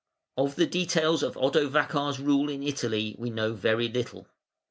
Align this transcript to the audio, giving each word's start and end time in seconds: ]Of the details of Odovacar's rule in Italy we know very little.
]Of 0.37 0.55
the 0.55 0.65
details 0.65 1.21
of 1.21 1.35
Odovacar's 1.35 2.19
rule 2.19 2.49
in 2.49 2.63
Italy 2.63 3.15
we 3.19 3.29
know 3.29 3.53
very 3.53 3.87
little. 3.87 4.25